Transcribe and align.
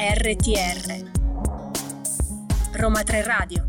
RTR 0.00 1.10
Roma 2.74 3.02
3 3.02 3.22
Radio. 3.24 3.68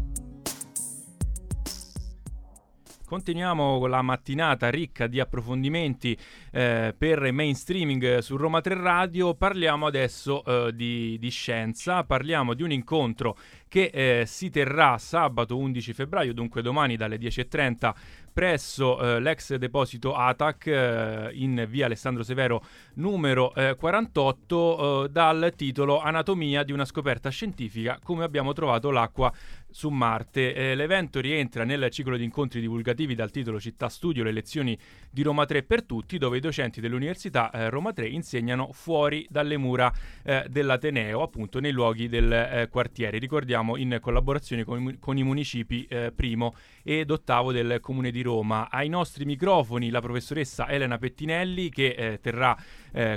Continuiamo 3.03 3.79
con 3.79 3.89
la 3.89 4.03
mattinata 4.03 4.69
ricca 4.69 5.07
di 5.07 5.19
approfondimenti 5.19 6.15
eh, 6.51 6.93
per 6.95 7.31
mainstreaming 7.31 8.19
su 8.19 8.37
Roma 8.37 8.61
3 8.61 8.75
Radio. 8.75 9.33
Parliamo 9.33 9.87
adesso 9.87 10.43
eh, 10.45 10.75
di, 10.75 11.17
di, 11.19 11.29
scienza, 11.29 12.03
parliamo 12.03 12.53
di 12.53 12.61
un 12.61 12.73
incontro 12.73 13.35
che 13.67 13.89
eh, 13.91 14.25
si 14.27 14.51
terrà 14.51 14.99
sabato 14.99 15.57
11 15.57 15.93
febbraio, 15.93 16.35
dunque 16.35 16.61
domani 16.61 16.95
dalle 16.95 17.17
10.30 17.17 17.93
presso 18.39 18.97
eh, 19.01 19.19
l'ex 19.19 19.53
deposito 19.55 20.15
ATAC 20.15 20.67
eh, 20.67 21.29
in 21.33 21.65
via 21.67 21.87
Alessandro 21.87 22.23
Severo 22.23 22.63
numero 22.93 23.53
48 23.77 25.03
eh, 25.03 25.09
dal 25.09 25.51
titolo 25.57 25.99
Anatomia 25.99 26.63
di 26.63 26.71
una 26.71 26.85
scoperta 26.85 27.27
scientifica 27.27 27.99
come 28.01 28.23
abbiamo 28.23 28.53
trovato 28.53 28.91
l'acqua 28.91 29.29
su 29.71 29.89
Marte. 29.89 30.53
Eh, 30.53 30.75
l'evento 30.75 31.19
rientra 31.19 31.63
nel 31.63 31.89
ciclo 31.89 32.17
di 32.17 32.23
incontri 32.23 32.59
divulgativi 32.61 33.15
dal 33.15 33.31
titolo 33.31 33.59
Città 33.59 33.89
Studio, 33.89 34.23
le 34.23 34.31
lezioni 34.31 34.77
di 35.09 35.21
Roma 35.21 35.45
3 35.45 35.63
per 35.63 35.83
tutti, 35.83 36.17
dove 36.17 36.37
i 36.37 36.39
docenti 36.39 36.81
dell'Università 36.81 37.51
eh, 37.51 37.69
Roma 37.69 37.93
3 37.93 38.07
insegnano 38.07 38.69
fuori 38.71 39.25
dalle 39.29 39.57
mura 39.57 39.91
eh, 40.23 40.45
dell'Ateneo, 40.49 41.21
appunto 41.21 41.59
nei 41.59 41.71
luoghi 41.71 42.07
del 42.07 42.31
eh, 42.31 42.67
quartiere. 42.69 43.17
Ricordiamo 43.19 43.75
in 43.75 43.97
collaborazione 44.01 44.63
con, 44.63 44.97
con 44.99 45.17
i 45.17 45.23
municipi 45.23 45.85
eh, 45.89 46.11
primo 46.11 46.55
ed 46.83 47.11
ottavo 47.11 47.51
del 47.51 47.79
Comune 47.81 48.11
di 48.11 48.21
Roma. 48.21 48.27
Ai 48.29 48.89
nostri 48.89 49.25
microfoni 49.25 49.89
la 49.89 50.01
professoressa 50.01 50.67
Elena 50.67 50.97
Pettinelli 50.97 51.69
che 51.69 51.95
eh, 51.97 52.19
terrà 52.21 52.55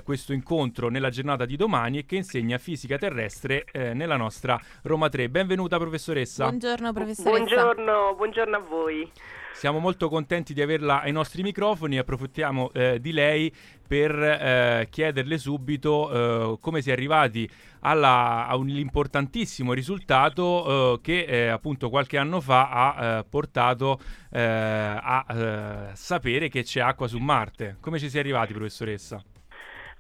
questo 0.05 0.35
incontro 0.35 0.91
nella 0.91 1.09
giornata 1.09 1.47
di 1.47 1.57
domani 1.57 1.97
e 1.97 2.05
che 2.05 2.17
insegna 2.17 2.59
fisica 2.59 2.99
terrestre 2.99 3.65
nella 3.73 4.19
nostra 4.19 4.61
Roma 4.83 5.09
3. 5.09 5.31
Benvenuta 5.31 5.79
professoressa. 5.79 6.23
Professoressa. 6.23 6.49
Buongiorno 6.49 6.93
professoressa. 6.93 7.31
Buongiorno, 7.31 8.15
buongiorno 8.15 8.57
a 8.57 8.61
voi. 8.61 9.11
Siamo 9.55 9.79
molto 9.79 10.09
contenti 10.09 10.55
di 10.55 10.61
averla 10.61 11.03
ai 11.03 11.13
nostri 11.13 11.43
microfoni, 11.43 11.97
approfittiamo 11.97 12.73
eh, 12.73 13.01
di 13.01 13.13
lei 13.13 13.53
per 13.87 14.11
eh, 14.13 14.89
chiederle 14.91 15.39
subito 15.39 16.11
eh, 16.11 16.59
come 16.61 16.83
si 16.83 16.91
è 16.91 16.93
arrivati 16.93 17.49
alla, 17.81 18.47
a 18.49 18.57
un 18.57 18.69
importantissimo 18.71 19.73
risultato 19.73 20.95
eh, 20.95 21.01
che 21.01 21.25
eh, 21.25 21.49
appunto 21.49 21.91
qualche 21.91 22.19
anno 22.19 22.41
fa 22.41 22.69
ha 22.71 23.19
eh, 23.19 23.25
portato 23.25 24.01
a 24.35 25.91
sapere 25.93 26.49
che 26.49 26.63
c'è 26.63 26.81
acqua 26.81 27.07
su 27.07 27.19
Marte. 27.19 27.77
Come 27.81 27.99
ci 27.99 28.09
si 28.09 28.17
è 28.17 28.21
arrivati 28.21 28.55
professoressa? 28.55 29.23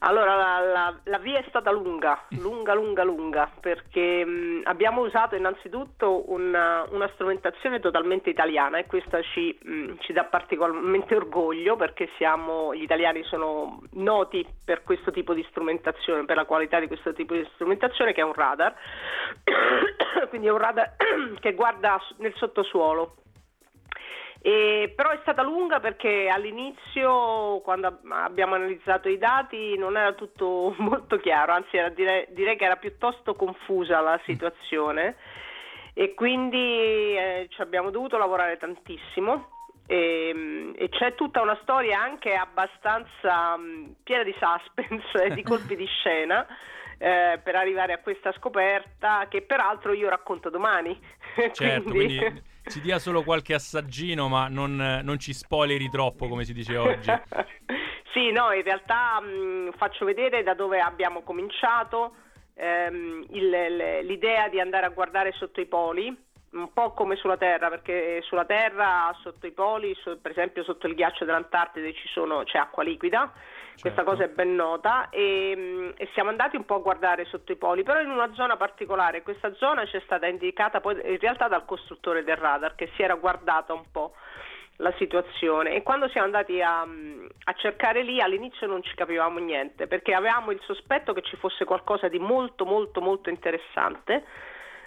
Allora, 0.04 0.34
la, 0.34 0.60
la, 0.60 0.94
la, 1.04 1.18
via 1.18 1.38
è 1.38 1.44
stata 1.46 1.70
lunga, 1.70 2.24
lunga, 2.30 2.74
lunga, 2.74 3.04
lunga, 3.04 3.48
perché 3.60 4.24
mh, 4.24 4.62
abbiamo 4.64 5.02
usato 5.02 5.36
innanzitutto 5.36 6.28
una, 6.32 6.84
una, 6.90 7.08
strumentazione 7.14 7.78
totalmente 7.78 8.28
italiana 8.28 8.78
e 8.78 8.86
questo 8.86 9.22
ci, 9.22 9.56
mh, 9.62 9.98
ci, 10.00 10.12
dà 10.12 10.24
particolarmente 10.24 11.14
orgoglio 11.14 11.76
perché 11.76 12.08
siamo, 12.16 12.74
gli 12.74 12.82
italiani 12.82 13.22
sono 13.22 13.80
noti 13.92 14.44
per 14.64 14.82
questo 14.82 15.12
tipo 15.12 15.34
di 15.34 15.46
strumentazione, 15.50 16.24
per 16.24 16.34
la 16.34 16.46
qualità 16.46 16.80
di 16.80 16.88
questo 16.88 17.12
tipo 17.12 17.34
di 17.34 17.48
strumentazione 17.54 18.12
che 18.12 18.22
è 18.22 18.24
un 18.24 18.34
radar, 18.34 18.74
quindi 20.30 20.48
è 20.48 20.50
un 20.50 20.58
radar 20.58 20.96
che 21.38 21.54
guarda 21.54 22.00
nel 22.16 22.34
sottosuolo 22.34 23.14
e, 24.44 24.92
però 24.96 25.10
è 25.10 25.18
stata 25.22 25.40
lunga 25.42 25.78
perché 25.78 26.28
all'inizio, 26.28 27.60
quando 27.60 28.00
abbiamo 28.08 28.56
analizzato 28.56 29.08
i 29.08 29.16
dati, 29.16 29.78
non 29.78 29.96
era 29.96 30.14
tutto 30.14 30.74
molto 30.82 31.16
chiaro, 31.18 31.52
anzi 31.52 31.76
era, 31.76 31.90
direi, 31.90 32.26
direi, 32.30 32.56
che 32.56 32.64
era 32.64 32.74
piuttosto 32.74 33.36
confusa 33.36 34.00
la 34.00 34.20
situazione 34.24 35.14
e 35.94 36.14
quindi 36.14 37.16
eh, 37.16 37.46
ci 37.50 37.60
abbiamo 37.62 37.90
dovuto 37.90 38.18
lavorare 38.18 38.56
tantissimo. 38.56 39.60
E, 39.86 40.72
e, 40.74 40.88
c'è 40.88 41.14
tutta 41.14 41.40
una 41.40 41.58
storia 41.62 42.00
anche 42.00 42.34
abbastanza 42.34 43.56
mh, 43.56 43.96
piena 44.02 44.24
di 44.24 44.34
suspense 44.40 45.24
e 45.24 45.34
di 45.34 45.42
colpi 45.44 45.76
di 45.76 45.86
scena 45.86 46.44
eh, 46.98 47.38
per 47.40 47.54
arrivare 47.54 47.92
a 47.92 47.98
questa 47.98 48.32
scoperta 48.32 49.26
che 49.28 49.42
peraltro 49.42 49.92
io 49.92 50.08
racconto 50.08 50.50
domani. 50.50 50.98
Certo, 51.52 51.90
quindi... 51.90 52.18
quindi 52.18 52.50
ci 52.64 52.80
dia 52.80 52.98
solo 52.98 53.22
qualche 53.22 53.54
assaggino, 53.54 54.28
ma 54.28 54.48
non, 54.48 55.00
non 55.02 55.18
ci 55.18 55.32
spoileri 55.32 55.88
troppo, 55.88 56.28
come 56.28 56.44
si 56.44 56.52
dice 56.52 56.76
oggi. 56.76 57.10
sì, 58.12 58.30
no, 58.30 58.52
in 58.52 58.62
realtà 58.62 59.20
mh, 59.20 59.72
faccio 59.76 60.04
vedere 60.04 60.42
da 60.42 60.54
dove 60.54 60.80
abbiamo 60.80 61.22
cominciato, 61.22 62.14
ehm, 62.54 63.26
il, 63.30 63.48
l'idea 64.02 64.48
di 64.48 64.60
andare 64.60 64.86
a 64.86 64.90
guardare 64.90 65.32
sotto 65.32 65.60
i 65.60 65.66
poli, 65.66 66.16
un 66.52 66.72
po' 66.72 66.92
come 66.92 67.16
sulla 67.16 67.36
Terra, 67.36 67.68
perché 67.68 68.20
sulla 68.22 68.44
Terra, 68.44 69.14
sotto 69.22 69.46
i 69.46 69.52
poli, 69.52 69.94
so, 70.02 70.18
per 70.18 70.32
esempio 70.32 70.62
sotto 70.64 70.86
il 70.86 70.94
ghiaccio 70.94 71.24
dell'Antartide 71.24 71.94
sono, 72.12 72.44
c'è 72.44 72.58
acqua 72.58 72.82
liquida, 72.82 73.30
certo. 73.30 73.80
questa 73.80 74.02
cosa 74.04 74.24
è 74.24 74.28
ben 74.28 74.54
nota, 74.54 75.08
e, 75.08 75.94
e, 75.96 76.08
siamo 76.12 76.28
andati 76.28 76.56
un 76.56 76.64
po' 76.64 76.76
a 76.76 76.80
guardare 76.80 77.24
sotto 77.24 77.52
i 77.52 77.56
poli, 77.56 77.82
però 77.82 78.00
in 78.00 78.10
una 78.10 78.32
zona 78.34 78.56
particolare, 78.56 79.22
questa 79.22 79.54
zona 79.54 79.86
ci 79.86 79.96
è 79.96 80.02
stata 80.04 80.26
indicata 80.26 80.80
poi 80.80 80.94
in 80.94 81.18
realtà 81.18 81.48
dal 81.48 81.64
costruttore 81.64 82.22
del 82.22 82.36
radar, 82.36 82.74
che 82.74 82.90
si 82.96 83.02
era 83.02 83.14
guardata 83.14 83.72
un 83.72 83.90
po' 83.90 84.12
la 84.76 84.92
situazione 84.98 85.74
e 85.74 85.82
quando 85.82 86.08
siamo 86.08 86.26
andati 86.26 86.60
a, 86.60 86.80
a, 86.80 87.52
cercare 87.54 88.02
lì 88.02 88.20
all'inizio 88.20 88.66
non 88.66 88.82
ci 88.82 88.94
capivamo 88.94 89.38
niente 89.38 89.86
perché 89.86 90.12
avevamo 90.12 90.50
il 90.50 90.60
sospetto 90.64 91.12
che 91.12 91.22
ci 91.22 91.36
fosse 91.36 91.64
qualcosa 91.64 92.08
di 92.08 92.18
molto 92.18 92.64
molto 92.64 93.00
molto 93.00 93.28
interessante 93.28 94.24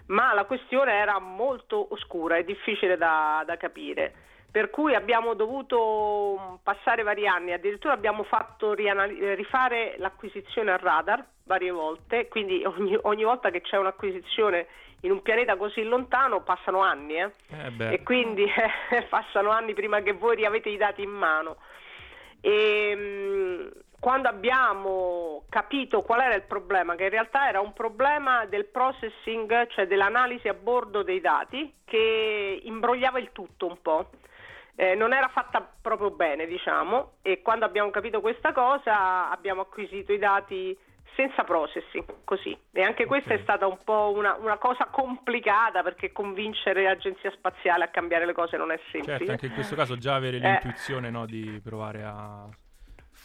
ma 0.08 0.34
la 0.34 0.46
questione 0.46 0.94
era 0.94 1.20
molto 1.20 1.88
oscura 1.92 2.38
e 2.38 2.44
difficile 2.44 2.98
da, 2.98 3.44
da 3.46 3.58
capire. 3.58 4.14
Per 4.52 4.70
cui 4.70 4.96
abbiamo 4.96 5.34
dovuto 5.34 6.60
passare 6.64 7.04
vari 7.04 7.28
anni, 7.28 7.52
addirittura 7.52 7.94
abbiamo 7.94 8.24
fatto 8.24 8.74
rifare 8.74 9.96
l'acquisizione 9.98 10.72
al 10.72 10.80
radar 10.80 11.26
varie 11.44 11.72
volte, 11.72 12.28
quindi 12.30 12.64
ogni, 12.64 12.98
ogni, 13.02 13.24
volta 13.24 13.50
che 13.52 13.62
c'è 13.62 13.78
un'acquisizione 13.78 14.68
in 15.02 15.12
un 15.12 15.22
pianeta 15.22 15.56
così 15.58 15.84
lontano 15.84 16.42
passano 16.42 16.80
anni 16.80 17.18
eh? 17.18 17.32
Eh 17.50 17.94
e 17.94 18.04
quindi 18.04 18.44
eh, 18.90 19.04
passano 19.04 19.52
anni 19.52 19.74
prima 19.74 20.02
che 20.02 20.14
voi 20.14 20.36
riavete 20.36 20.70
i 20.70 20.78
dati 20.78 21.04
in 21.04 21.12
mano. 21.12 21.58
E, 22.42 22.96
mh, 22.96 23.85
quando 24.00 24.28
abbiamo 24.28 25.44
capito 25.50 26.02
qual 26.02 26.22
era 26.22 26.36
il 26.36 26.44
problema, 26.44 26.96
che 26.96 27.04
in 27.04 27.10
realtà 27.10 27.48
era 27.48 27.60
un 27.60 27.74
problema 27.74 28.46
del 28.46 28.66
processing, 28.66 29.68
cioè 29.68 29.88
dell'analisi 29.88 30.48
a 30.48 30.54
bordo 30.54 31.04
dei 31.04 31.22
dati, 31.22 31.74
che 31.84 32.62
imbrogliava 32.64 33.20
il 33.20 33.32
tutto 33.32 33.68
un 33.68 33.82
po'. 33.82 34.10
Eh, 34.78 34.94
non 34.94 35.14
era 35.14 35.30
fatta 35.30 35.66
proprio 35.82 36.12
bene, 36.12 36.46
diciamo, 36.48 37.14
e 37.22 37.42
quando 37.42 37.64
abbiamo 37.64 37.90
capito 37.92 38.20
questa 38.20 38.52
cosa 38.52 39.30
abbiamo 39.30 39.62
acquisito 39.62 40.12
i 40.12 40.18
dati 40.18 40.78
senza 41.16 41.44
processing, 41.44 42.04
così. 42.26 42.58
E 42.72 42.82
anche 42.82 43.06
questa 43.06 43.34
è 43.34 43.40
stata 43.42 43.66
un 43.66 43.78
po' 43.84 44.12
una, 44.14 44.36
una, 44.36 44.58
cosa 44.58 44.86
complicata 44.92 45.82
perché 45.82 46.12
convincere 46.12 46.84
l'agenzia 46.84 47.32
spaziale 47.32 47.86
a 47.86 47.88
cambiare 47.88 48.26
le 48.26 48.34
cose 48.34 48.58
non 48.58 48.72
è 48.72 48.80
semplice. 48.92 49.18
Certo, 49.18 49.32
anche 49.32 49.46
in 49.46 49.54
questo 49.54 49.76
caso 49.76 49.98
già 49.98 50.16
avere 50.16 50.38
eh. 50.38 50.42
l'intuizione 50.42 51.10
no, 51.10 51.26
di 51.26 51.62
provare 51.64 52.04
a 52.04 52.50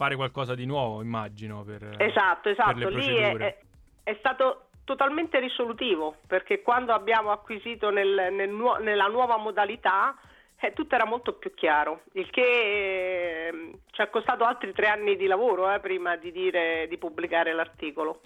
fare 0.01 0.17
qualcosa 0.17 0.55
di 0.55 0.65
nuovo, 0.65 1.03
immagino. 1.03 1.63
Per, 1.63 1.97
esatto, 1.99 2.49
esatto. 2.49 2.73
Per 2.73 2.95
Lì 2.95 3.17
è, 3.17 3.37
è, 3.37 3.59
è, 4.03 4.17
stato 4.19 4.69
totalmente 4.85 5.39
risolutivo 5.39 6.17
perché 6.27 6.63
quando 6.63 6.95
abbiamo 6.95 7.31
acquisito 7.33 7.91
nel, 7.91 8.33
nel 8.33 8.49
nella 8.81 9.09
nuova 9.09 9.37
modalità 9.37 10.17
eh, 10.59 10.73
tutto 10.73 10.95
era 10.95 11.05
molto 11.05 11.35
più 11.35 11.53
chiaro, 11.53 12.05
il 12.13 12.31
che 12.31 13.49
eh, 13.49 13.73
ci 13.91 14.01
ha 14.01 14.09
costato 14.09 14.45
altri 14.45 14.73
tre 14.73 14.89
anni 14.89 15.17
di 15.17 15.27
lavoro 15.27 15.71
eh, 15.71 15.81
prima 15.81 16.17
di, 16.17 16.33
dire, 16.33 16.87
di 16.89 16.97
pubblicare 16.97 17.53
l'articolo 17.53 18.21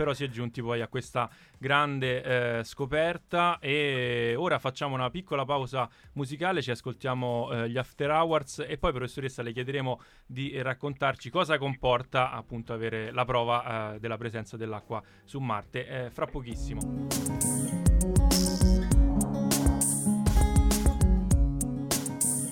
però 0.00 0.14
si 0.14 0.24
è 0.24 0.28
giunti 0.28 0.62
poi 0.62 0.80
a 0.80 0.88
questa 0.88 1.28
grande 1.60 2.22
eh, 2.58 2.64
scoperta. 2.64 3.58
E 3.60 4.34
ora 4.36 4.58
facciamo 4.58 4.94
una 4.94 5.10
piccola 5.10 5.44
pausa 5.44 5.88
musicale, 6.14 6.62
ci 6.62 6.70
ascoltiamo 6.70 7.52
eh, 7.52 7.70
gli 7.70 7.76
After 7.76 8.10
Hours 8.10 8.64
e 8.66 8.78
poi 8.78 8.92
professoressa 8.92 9.42
le 9.42 9.52
chiederemo 9.52 10.00
di 10.26 10.60
raccontarci 10.60 11.28
cosa 11.28 11.58
comporta 11.58 12.32
appunto 12.32 12.72
avere 12.72 13.12
la 13.12 13.24
prova 13.26 13.94
eh, 13.94 14.00
della 14.00 14.16
presenza 14.16 14.56
dell'acqua 14.56 15.02
su 15.24 15.38
Marte. 15.38 15.86
Eh, 15.86 16.10
fra 16.10 16.26
pochissimo. 16.26 17.08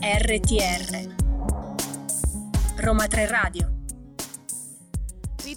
RTR 0.01 1.15
Roma 2.77 3.07
3 3.07 3.27
Radio 3.27 3.78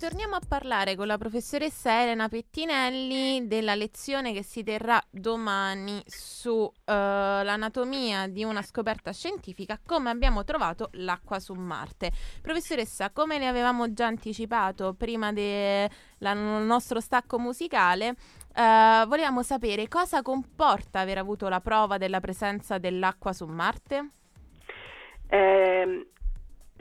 ritorniamo 0.01 0.35
a 0.35 0.41
parlare 0.47 0.95
con 0.95 1.05
la 1.05 1.19
professoressa 1.19 2.01
Elena 2.01 2.27
Pettinelli 2.27 3.45
della 3.45 3.75
lezione 3.75 4.33
che 4.33 4.41
si 4.41 4.63
terrà 4.63 4.99
domani 5.11 6.01
sull'anatomia 6.07 8.23
uh, 8.23 8.31
di 8.31 8.43
una 8.43 8.63
scoperta 8.63 9.13
scientifica, 9.13 9.79
come 9.85 10.09
abbiamo 10.09 10.43
trovato 10.43 10.89
l'acqua 10.93 11.39
su 11.39 11.53
Marte. 11.53 12.11
Professoressa, 12.41 13.11
come 13.11 13.37
le 13.37 13.45
avevamo 13.45 13.93
già 13.93 14.07
anticipato 14.07 14.95
prima 14.95 15.31
del 15.31 15.87
nostro 16.17 16.99
stacco 16.99 17.37
musicale, 17.37 18.15
uh, 18.55 19.07
volevamo 19.07 19.43
sapere 19.43 19.87
cosa 19.87 20.23
comporta 20.23 21.01
aver 21.01 21.19
avuto 21.19 21.47
la 21.47 21.61
prova 21.61 21.99
della 21.99 22.19
presenza 22.19 22.79
dell'acqua 22.79 23.33
su 23.33 23.45
Marte? 23.45 24.09
Eh, 25.29 26.07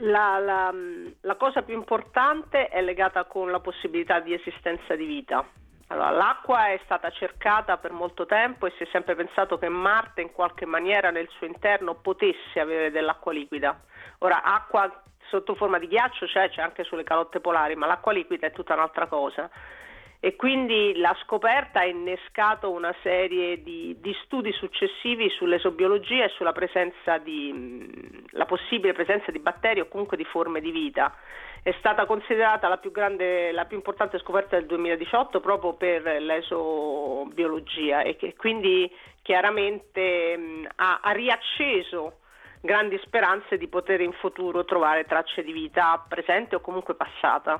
la, 0.01 0.39
la, 0.39 0.73
la, 1.21 1.35
cosa 1.35 1.61
più 1.61 1.73
importante 1.73 2.67
è 2.67 2.81
legata 2.81 3.25
con 3.25 3.51
la 3.51 3.59
possibilità 3.59 4.19
di 4.19 4.33
esistenza 4.33 4.95
di 4.95 5.05
vita. 5.05 5.45
Allora, 5.87 6.09
l'acqua 6.11 6.67
è 6.67 6.79
stata 6.85 7.09
cercata 7.09 7.77
per 7.77 7.91
molto 7.91 8.25
tempo 8.25 8.65
e 8.65 8.73
si 8.77 8.83
è 8.83 8.87
sempre 8.91 9.15
pensato 9.15 9.57
che 9.57 9.67
Marte 9.67 10.21
in 10.21 10.31
qualche 10.31 10.65
maniera 10.65 11.11
nel 11.11 11.27
suo 11.29 11.47
interno 11.47 11.95
potesse 11.95 12.59
avere 12.59 12.91
dell'acqua 12.91 13.33
liquida. 13.33 13.77
Ora, 14.19 14.41
acqua 14.43 15.03
sotto 15.27 15.55
forma 15.55 15.79
di 15.79 15.87
ghiaccio 15.87 16.25
c'è, 16.25 16.49
c'è 16.49 16.61
anche 16.61 16.83
sulle 16.83 17.03
calotte 17.03 17.39
polari, 17.39 17.75
ma 17.75 17.87
l'acqua 17.87 18.13
liquida 18.13 18.47
è 18.47 18.51
tutta 18.51 18.73
un'altra 18.73 19.07
cosa 19.07 19.49
e 20.23 20.35
quindi 20.35 20.95
la 20.97 21.17
scoperta 21.23 21.79
ha 21.79 21.85
innescato 21.85 22.69
una 22.69 22.93
serie 23.01 23.63
di, 23.63 23.97
di 23.99 24.15
studi 24.23 24.51
successivi 24.51 25.27
sull'esobiologia 25.31 26.25
e 26.25 26.29
sulla 26.35 26.51
presenza 26.51 27.17
di, 27.17 28.23
la 28.29 28.45
possibile 28.45 28.93
presenza 28.93 29.31
di 29.31 29.39
batteri 29.39 29.79
o 29.79 29.87
comunque 29.87 30.17
di 30.17 30.23
forme 30.23 30.61
di 30.61 30.69
vita. 30.69 31.11
È 31.63 31.73
stata 31.79 32.05
considerata 32.05 32.67
la 32.67 32.77
più, 32.77 32.91
grande, 32.91 33.51
la 33.51 33.65
più 33.65 33.77
importante 33.77 34.19
scoperta 34.19 34.57
del 34.57 34.67
2018 34.67 35.39
proprio 35.39 35.73
per 35.73 36.03
l'esobiologia 36.03 38.03
e 38.03 38.15
che 38.15 38.35
quindi 38.35 38.95
chiaramente 39.23 40.67
ha, 40.75 40.99
ha 41.01 41.11
riacceso 41.13 42.19
grandi 42.61 42.99
speranze 43.03 43.57
di 43.57 43.67
poter 43.67 44.01
in 44.01 44.13
futuro 44.13 44.65
trovare 44.65 45.05
tracce 45.05 45.43
di 45.43 45.51
vita 45.51 46.05
presente 46.07 46.53
o 46.53 46.61
comunque 46.61 46.93
passata. 46.93 47.59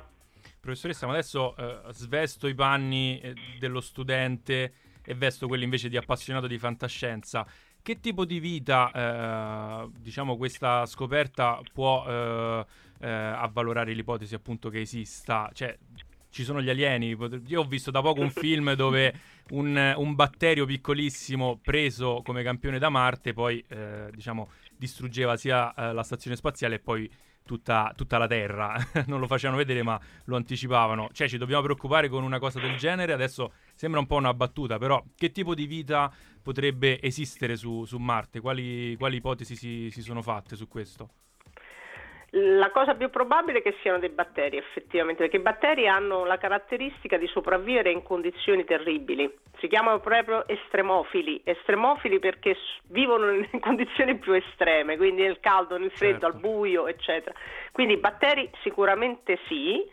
Professoressa, 0.61 1.07
ma 1.07 1.13
adesso 1.13 1.55
eh, 1.57 1.81
svesto 1.91 2.47
i 2.47 2.53
panni 2.53 3.19
eh, 3.19 3.33
dello 3.57 3.81
studente 3.81 4.73
e 5.03 5.15
vesto 5.15 5.47
quelli 5.47 5.63
invece 5.63 5.89
di 5.89 5.97
appassionato 5.97 6.45
di 6.45 6.59
fantascienza. 6.59 7.45
Che 7.81 7.99
tipo 7.99 8.25
di 8.25 8.39
vita, 8.39 8.91
eh, 8.93 9.89
diciamo, 9.97 10.37
questa 10.37 10.85
scoperta 10.85 11.59
può 11.73 12.05
eh, 12.07 12.65
eh, 12.99 13.09
avvalorare 13.09 13.91
l'ipotesi 13.93 14.35
appunto 14.35 14.69
che 14.69 14.81
esista? 14.81 15.49
Cioè, 15.51 15.75
ci 16.31 16.43
sono 16.43 16.61
gli 16.61 16.69
alieni. 16.69 17.15
Io 17.47 17.61
ho 17.61 17.65
visto 17.65 17.91
da 17.91 18.01
poco 18.01 18.21
un 18.21 18.31
film 18.31 18.73
dove 18.75 19.13
un, 19.51 19.93
un 19.97 20.15
batterio 20.15 20.65
piccolissimo 20.65 21.59
preso 21.61 22.21
come 22.23 22.41
campione 22.41 22.79
da 22.79 22.89
Marte 22.89 23.33
poi, 23.33 23.63
eh, 23.67 24.09
diciamo, 24.11 24.49
distruggeva 24.75 25.37
sia 25.37 25.73
la 25.75 26.03
stazione 26.03 26.35
spaziale 26.35 26.75
e 26.75 26.79
poi 26.79 27.09
tutta, 27.43 27.93
tutta 27.95 28.17
la 28.17 28.27
Terra. 28.27 28.75
non 29.07 29.19
lo 29.19 29.27
facevano 29.27 29.57
vedere, 29.57 29.83
ma 29.83 29.99
lo 30.25 30.35
anticipavano. 30.35 31.09
Cioè, 31.11 31.27
ci 31.27 31.37
dobbiamo 31.37 31.61
preoccupare 31.61 32.09
con 32.09 32.23
una 32.23 32.39
cosa 32.39 32.59
del 32.59 32.77
genere. 32.77 33.13
Adesso 33.13 33.51
sembra 33.75 33.99
un 33.99 34.07
po' 34.07 34.15
una 34.15 34.33
battuta, 34.33 34.77
però 34.77 35.03
che 35.15 35.31
tipo 35.31 35.53
di 35.53 35.65
vita 35.65 36.11
potrebbe 36.41 37.01
esistere 37.01 37.55
su, 37.55 37.85
su 37.85 37.97
Marte? 37.97 38.39
Quali, 38.39 38.95
quali 38.95 39.17
ipotesi 39.17 39.55
si, 39.55 39.89
si 39.91 40.01
sono 40.01 40.21
fatte 40.21 40.55
su 40.55 40.67
questo? 40.67 41.09
La 42.33 42.71
cosa 42.71 42.95
più 42.95 43.09
probabile 43.09 43.59
è 43.59 43.61
che 43.61 43.75
siano 43.81 43.99
dei 43.99 44.07
batteri, 44.07 44.55
effettivamente, 44.55 45.23
perché 45.23 45.35
i 45.35 45.41
batteri 45.41 45.89
hanno 45.89 46.23
la 46.23 46.37
caratteristica 46.37 47.17
di 47.17 47.27
sopravvivere 47.27 47.91
in 47.91 48.03
condizioni 48.03 48.63
terribili. 48.63 49.29
Si 49.59 49.67
chiamano 49.67 49.99
proprio 49.99 50.47
estremofili, 50.47 51.41
estremofili 51.43 52.19
perché 52.19 52.55
vivono 52.87 53.31
in 53.31 53.47
condizioni 53.59 54.17
più 54.17 54.31
estreme, 54.31 54.95
quindi 54.95 55.23
nel 55.23 55.41
caldo, 55.41 55.77
nel 55.77 55.91
freddo, 55.91 56.21
certo. 56.21 56.25
al 56.27 56.39
buio, 56.39 56.87
eccetera. 56.87 57.35
Quindi 57.73 57.95
i 57.95 57.99
batteri 57.99 58.49
sicuramente 58.61 59.37
sì, 59.47 59.85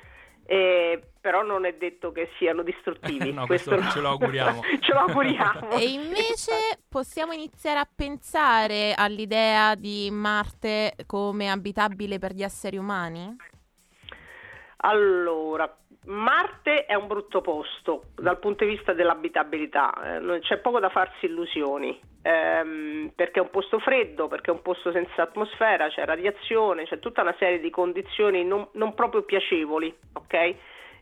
eh, 0.50 0.98
però 1.20 1.42
non 1.42 1.66
è 1.66 1.74
detto 1.74 2.10
che 2.10 2.30
siano 2.38 2.62
distruttivi. 2.62 3.32
no, 3.34 3.44
questo, 3.44 3.74
questo 3.74 3.90
ce 3.90 4.00
lo 4.00 4.08
auguriamo. 4.08 4.62
ce 4.80 4.92
lo 4.94 5.00
auguriamo. 5.00 5.72
E 5.72 5.90
invece 5.90 6.80
possiamo 6.88 7.32
iniziare 7.32 7.78
a 7.80 7.88
pensare 7.94 8.94
all'idea 8.96 9.74
di 9.74 10.08
Marte 10.10 10.94
come 11.04 11.50
abitabile 11.50 12.18
per 12.18 12.32
gli 12.32 12.42
esseri 12.42 12.78
umani? 12.78 13.36
Allora, 14.78 15.70
Marte 16.04 16.86
è 16.86 16.94
un 16.94 17.06
brutto 17.06 17.40
posto 17.40 18.04
dal 18.14 18.38
punto 18.38 18.64
di 18.64 18.70
vista 18.70 18.92
dell'abitabilità, 18.92 20.18
eh, 20.18 20.38
c'è 20.40 20.58
poco 20.58 20.80
da 20.80 20.88
farsi 20.88 21.26
illusioni, 21.26 22.00
ehm, 22.22 23.12
perché 23.14 23.40
è 23.40 23.42
un 23.42 23.50
posto 23.50 23.78
freddo, 23.78 24.26
perché 24.28 24.50
è 24.50 24.54
un 24.54 24.62
posto 24.62 24.90
senza 24.92 25.22
atmosfera, 25.22 25.88
c'è 25.88 26.04
radiazione, 26.04 26.84
c'è 26.84 26.98
tutta 26.98 27.22
una 27.22 27.34
serie 27.38 27.60
di 27.60 27.70
condizioni 27.70 28.44
non, 28.44 28.68
non 28.72 28.94
proprio 28.94 29.22
piacevoli, 29.22 29.94
ok? 30.14 30.54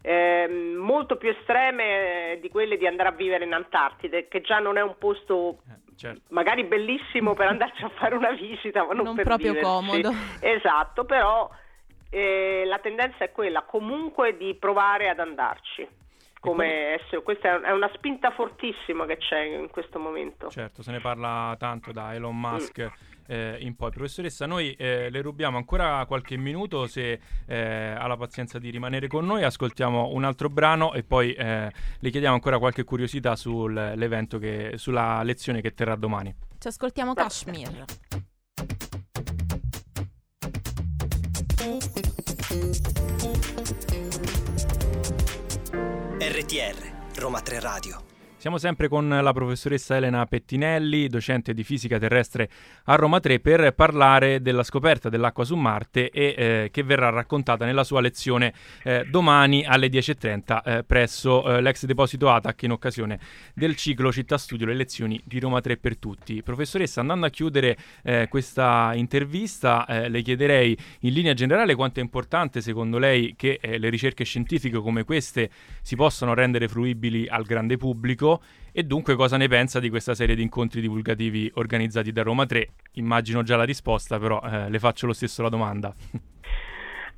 Eh, 0.02 0.74
molto 0.76 1.16
più 1.16 1.30
estreme 1.30 2.38
di 2.40 2.48
quelle 2.48 2.76
di 2.76 2.86
andare 2.86 3.08
a 3.10 3.12
vivere 3.12 3.44
in 3.44 3.52
Antartide, 3.52 4.28
che 4.28 4.40
già 4.40 4.58
non 4.58 4.76
è 4.76 4.82
un 4.82 4.96
posto 4.98 5.58
eh, 5.68 5.94
certo. 5.96 6.22
magari 6.30 6.64
bellissimo 6.64 7.34
per 7.34 7.48
andarci 7.48 7.84
a 7.84 7.90
fare 7.90 8.14
una 8.14 8.30
visita, 8.32 8.84
ma 8.84 8.92
non, 8.92 9.04
non 9.04 9.14
per 9.14 9.24
proprio 9.24 9.52
viverci. 9.52 9.70
comodo. 9.70 10.10
Esatto, 10.40 11.04
però 11.04 11.50
eh, 12.10 12.64
la 12.66 12.78
tendenza 12.78 13.24
è 13.24 13.32
quella 13.32 13.62
comunque 13.62 14.36
di 14.36 14.54
provare 14.54 15.08
ad 15.08 15.20
andarci. 15.20 15.86
Come 16.38 16.94
essere, 17.00 17.22
questa 17.22 17.60
è 17.60 17.72
una 17.72 17.90
spinta 17.94 18.30
fortissima 18.30 19.04
che 19.04 19.16
c'è 19.16 19.40
in 19.40 19.68
questo 19.68 19.98
momento. 19.98 20.48
Certo, 20.48 20.82
se 20.82 20.92
ne 20.92 21.00
parla 21.00 21.56
tanto 21.58 21.90
da 21.92 22.14
Elon 22.14 22.38
Musk. 22.38 22.82
Mm. 22.82 23.14
Eh, 23.28 23.56
in 23.60 23.74
poi. 23.74 23.90
Professoressa, 23.90 24.46
noi 24.46 24.72
eh, 24.74 25.10
le 25.10 25.20
rubiamo 25.20 25.56
ancora 25.56 26.04
qualche 26.06 26.36
minuto 26.36 26.86
se 26.86 27.18
eh, 27.46 27.94
ha 27.98 28.06
la 28.06 28.16
pazienza 28.16 28.60
di 28.60 28.70
rimanere 28.70 29.08
con 29.08 29.26
noi, 29.26 29.42
ascoltiamo 29.42 30.10
un 30.12 30.22
altro 30.22 30.48
brano 30.48 30.92
e 30.94 31.02
poi 31.02 31.32
eh, 31.32 31.72
le 31.98 32.10
chiediamo 32.10 32.34
ancora 32.34 32.60
qualche 32.60 32.84
curiosità 32.84 33.34
sull'evento 33.34 34.38
che, 34.38 34.74
sulla 34.76 35.24
lezione 35.24 35.60
che 35.60 35.74
terrà 35.74 35.96
domani. 35.96 36.32
Ci 36.58 36.68
ascoltiamo 36.68 37.14
Kashmir. 37.14 37.84
RTR 46.18 46.76
Roma 47.16 47.40
3 47.40 47.58
Radio 47.58 48.05
siamo 48.46 48.60
sempre 48.60 48.86
con 48.86 49.08
la 49.08 49.32
professoressa 49.32 49.96
Elena 49.96 50.24
Pettinelli, 50.24 51.08
docente 51.08 51.52
di 51.52 51.64
fisica 51.64 51.98
terrestre 51.98 52.48
a 52.84 52.94
Roma 52.94 53.18
3, 53.18 53.40
per 53.40 53.74
parlare 53.74 54.40
della 54.40 54.62
scoperta 54.62 55.08
dell'acqua 55.08 55.44
su 55.44 55.56
Marte 55.56 56.10
e 56.10 56.34
eh, 56.38 56.68
che 56.70 56.84
verrà 56.84 57.10
raccontata 57.10 57.64
nella 57.64 57.82
sua 57.82 58.00
lezione 58.00 58.54
eh, 58.84 59.04
domani 59.10 59.64
alle 59.64 59.88
10.30 59.88 60.62
eh, 60.62 60.84
presso 60.84 61.56
eh, 61.56 61.60
l'ex 61.60 61.86
deposito 61.86 62.30
ATAC 62.30 62.62
in 62.62 62.70
occasione 62.70 63.18
del 63.52 63.74
ciclo 63.74 64.12
Città 64.12 64.38
Studio, 64.38 64.66
le 64.66 64.74
lezioni 64.74 65.20
di 65.24 65.40
Roma 65.40 65.60
3 65.60 65.78
per 65.78 65.96
tutti. 65.96 66.40
Professoressa, 66.44 67.00
andando 67.00 67.26
a 67.26 67.30
chiudere 67.30 67.76
eh, 68.04 68.28
questa 68.28 68.92
intervista, 68.94 69.84
eh, 69.86 70.08
le 70.08 70.22
chiederei 70.22 70.78
in 71.00 71.12
linea 71.12 71.34
generale 71.34 71.74
quanto 71.74 71.98
è 71.98 72.02
importante 72.02 72.60
secondo 72.60 72.98
lei 72.98 73.34
che 73.36 73.58
le 73.60 73.88
ricerche 73.88 74.22
scientifiche 74.22 74.78
come 74.78 75.02
queste 75.02 75.50
si 75.82 75.96
possano 75.96 76.32
rendere 76.32 76.68
fruibili 76.68 77.26
al 77.26 77.42
grande 77.42 77.76
pubblico 77.76 78.34
e 78.72 78.82
dunque 78.82 79.14
cosa 79.14 79.36
ne 79.36 79.48
pensa 79.48 79.80
di 79.80 79.90
questa 79.90 80.14
serie 80.14 80.34
di 80.34 80.42
incontri 80.42 80.80
divulgativi 80.80 81.50
organizzati 81.54 82.12
da 82.12 82.22
Roma 82.22 82.46
3? 82.46 82.68
Immagino 82.94 83.42
già 83.42 83.56
la 83.56 83.64
risposta, 83.64 84.18
però 84.18 84.40
eh, 84.42 84.70
le 84.70 84.78
faccio 84.78 85.06
lo 85.06 85.12
stesso 85.12 85.42
la 85.42 85.48
domanda. 85.48 85.94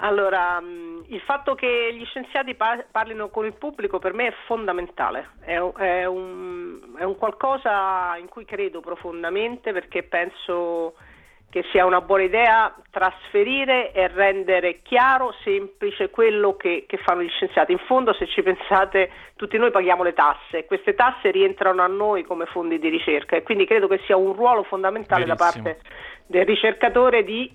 Allora, 0.01 0.61
mm, 0.61 1.01
il 1.09 1.21
fatto 1.23 1.55
che 1.57 1.93
gli 1.93 2.05
scienziati 2.05 2.55
parlino 2.55 3.31
con 3.31 3.47
il 3.47 3.55
pubblico 3.55 3.99
per 3.99 4.13
me 4.13 4.29
è 4.29 4.35
fondamentale, 4.47 5.31
è 5.41 5.57
un, 5.57 5.73
è, 5.77 6.05
un, 6.05 6.95
è 6.97 7.03
un 7.03 7.17
qualcosa 7.17 8.17
in 8.17 8.29
cui 8.29 8.45
credo 8.45 8.81
profondamente 8.81 9.73
perché 9.73 10.05
penso 10.05 10.95
che 11.51 11.65
sia 11.71 11.87
una 11.87 12.03
buona 12.03 12.25
idea 12.25 12.75
trasferire 12.91 13.93
e 13.93 14.09
rendere 14.09 14.81
chiaro, 14.83 15.35
semplice 15.43 16.11
quello 16.11 16.57
che, 16.57 16.85
che, 16.87 16.99
fanno 16.99 17.23
gli 17.23 17.31
scienziati. 17.31 17.73
In 17.73 17.79
fondo, 17.79 18.13
se 18.13 18.27
ci 18.27 18.43
pensate, 18.43 19.11
tutti 19.37 19.57
noi 19.57 19.71
paghiamo 19.71 20.03
le 20.03 20.13
tasse, 20.13 20.67
queste 20.67 20.95
tasse 20.95 21.31
rientrano 21.31 21.83
a 21.83 21.87
noi 21.87 22.25
come 22.25 22.45
fondi 22.47 22.79
di 22.79 22.89
ricerca 22.89 23.37
e 23.37 23.43
quindi 23.43 23.65
credo 23.65 23.87
che 23.87 24.01
sia 24.05 24.17
un 24.17 24.35
ruolo 24.35 24.63
fondamentale 24.65 25.25
Verissimo. 25.25 25.51
da 25.51 25.59
parte 25.61 25.81
del 26.27 26.45
ricercatore 26.45 27.25
di 27.25 27.51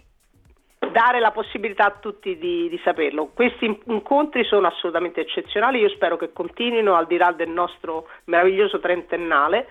dare 0.92 1.20
la 1.20 1.32
possibilità 1.32 1.86
a 1.86 1.98
tutti 2.00 2.38
di, 2.38 2.68
di, 2.70 2.80
saperlo. 2.84 3.30
Questi 3.34 3.80
incontri 3.86 4.44
sono 4.44 4.68
assolutamente 4.68 5.22
eccezionali, 5.22 5.80
io 5.80 5.90
spero 5.90 6.18
che 6.18 6.34
continuino 6.34 6.96
al 6.96 7.08
di 7.08 7.18
là 7.18 7.32
del 7.32 7.50
nostro 7.50 8.08
meraviglioso 8.26 8.80
trentennale 8.80 9.68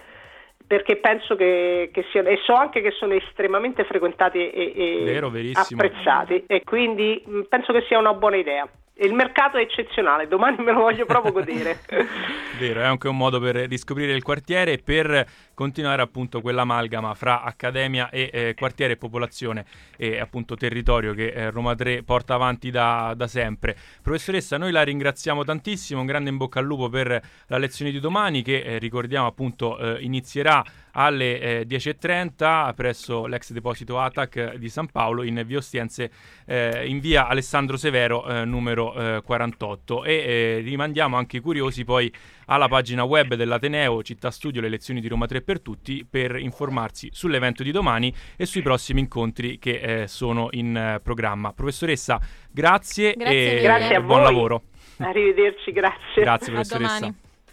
perché 0.72 0.96
penso 0.96 1.36
che, 1.36 1.90
che 1.92 2.06
siano, 2.10 2.30
e 2.30 2.38
so 2.46 2.54
anche 2.54 2.80
che 2.80 2.92
sono 2.92 3.12
estremamente 3.12 3.84
frequentati 3.84 4.38
e, 4.38 4.72
e 4.74 5.04
Vero, 5.04 5.30
apprezzati. 5.52 6.44
E 6.46 6.62
quindi 6.64 7.22
mh, 7.22 7.40
penso 7.42 7.74
che 7.74 7.84
sia 7.88 7.98
una 7.98 8.14
buona 8.14 8.36
idea. 8.36 8.66
Il 8.94 9.12
mercato 9.12 9.58
è 9.58 9.60
eccezionale, 9.60 10.28
domani 10.28 10.64
me 10.64 10.72
lo 10.72 10.80
voglio 10.80 11.04
proprio 11.04 11.30
godere. 11.30 11.80
Vero, 12.58 12.80
è 12.80 12.84
anche 12.84 13.06
un 13.06 13.18
modo 13.18 13.38
per 13.38 13.56
riscoprire 13.56 14.12
il 14.12 14.22
quartiere 14.22 14.72
e 14.72 14.78
per 14.82 15.26
continuare 15.54 16.02
appunto 16.02 16.40
quell'amalgama 16.40 17.14
fra 17.14 17.42
accademia 17.42 18.10
e 18.10 18.30
eh, 18.32 18.54
quartiere 18.54 18.94
e 18.94 18.96
popolazione 18.96 19.64
e 19.96 20.18
appunto 20.18 20.56
territorio 20.56 21.14
che 21.14 21.28
eh, 21.28 21.50
Roma 21.50 21.74
3 21.74 22.02
porta 22.02 22.34
avanti 22.34 22.70
da, 22.70 23.14
da, 23.16 23.26
sempre. 23.26 23.76
Professoressa, 24.02 24.58
noi 24.58 24.72
la 24.72 24.82
ringraziamo 24.82 25.44
tantissimo, 25.44 26.00
un 26.00 26.06
grande 26.06 26.30
in 26.30 26.36
bocca 26.36 26.58
al 26.58 26.64
lupo 26.64 26.88
per 26.88 27.22
la 27.46 27.58
lezione 27.58 27.90
di 27.90 28.00
domani 28.00 28.42
che 28.42 28.62
eh, 28.62 28.78
ricordiamo 28.78 29.26
appunto 29.26 29.78
eh, 29.78 30.02
inizierà 30.02 30.64
alle 30.92 31.40
eh, 31.40 31.66
10.30 31.66 32.74
presso 32.74 33.26
l'ex 33.26 33.52
deposito 33.52 33.98
ATAC 33.98 34.56
di 34.56 34.68
San 34.68 34.90
Paolo 34.90 35.22
in 35.22 35.42
via 35.46 35.58
Ostiense 35.58 36.10
eh, 36.44 36.86
in 36.86 37.00
via 37.00 37.28
Alessandro 37.28 37.76
Severo 37.76 38.26
eh, 38.26 38.44
numero 38.44 39.20
48 39.24 40.04
eh, 40.04 40.12
e 40.12 40.14
eh, 40.14 40.58
rimandiamo 40.60 41.16
anche 41.16 41.38
i 41.38 41.40
curiosi 41.40 41.84
poi 41.84 42.12
alla 42.52 42.68
pagina 42.68 43.04
web 43.04 43.34
dell'Ateneo 43.34 44.02
Città 44.02 44.30
Studio 44.30 44.60
le 44.60 44.68
lezioni 44.68 45.00
di 45.00 45.08
Roma 45.08 45.24
3 45.26 45.40
per 45.40 45.62
tutti 45.62 46.06
per 46.08 46.36
informarsi 46.36 47.08
sull'evento 47.10 47.62
di 47.62 47.72
domani 47.72 48.14
e 48.36 48.44
sui 48.44 48.60
prossimi 48.60 49.00
incontri 49.00 49.58
che 49.58 50.02
eh, 50.02 50.06
sono 50.06 50.48
in 50.50 51.00
programma. 51.02 51.54
Professoressa, 51.54 52.20
grazie, 52.50 53.14
grazie 53.16 53.58
e 53.58 53.62
grazie 53.62 54.02
buon 54.02 54.22
lavoro. 54.22 54.62
Arrivederci, 54.98 55.72
grazie. 55.72 56.22
Grazie 56.22 56.52
professoressa. 56.52 57.06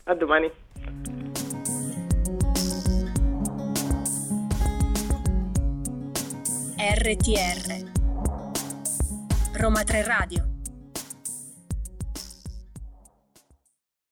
A 0.04 0.14
domani. 0.14 0.52
A 0.84 0.92
domani. 0.94 1.48
RTR 6.82 7.92
Roma 9.54 9.84
3 9.84 10.04
Radio 10.04 10.49